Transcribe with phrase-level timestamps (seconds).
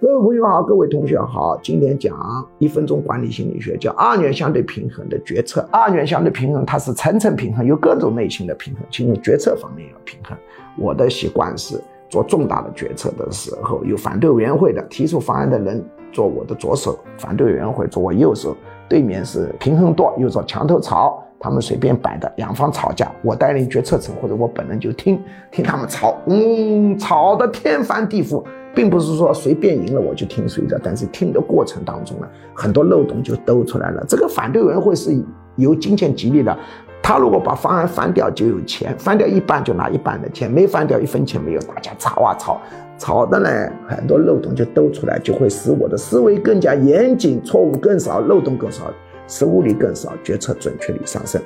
[0.00, 2.16] 各位朋友好，各位同学好，今天讲
[2.56, 5.68] 一分钟管理心理学，叫二元相对平衡的决策。
[5.70, 10.34] 二元相对平衡它是层层平衡，有各种类型的平衡，其中决策方面要平衡。
[10.78, 11.78] 我的习惯是
[12.08, 18.56] 做重大的决策的时候，有反对委员会的提出方案的人做我的左手，反对委员会做我右手，
[18.88, 21.22] 对面是平衡舵，又做墙头草。
[21.42, 25.18] 他们随便摆的，两方吵架，我带领决策层或者我本人就听
[25.50, 28.44] 听他们吵，嗯，吵得天翻地覆，
[28.74, 34.04] 并不是说随便赢了我就听谁的，但是听的过程当中呢，很多漏洞就兜出来了。
[34.08, 35.10] 这个反对委员会是
[35.56, 36.56] 由金钱激励的，
[37.02, 42.60] 他如果把方案翻掉就有钱，翻掉一半就拿一半的钱，没翻掉一分钱没有，大家吵啊吵，
[42.98, 43.48] 吵的呢
[43.88, 48.84] 很多漏洞就兜出来，就会使我的思维更加严谨，错误更少，漏洞更少。
[49.32, 51.40] 失误率更少，决策准确率上升。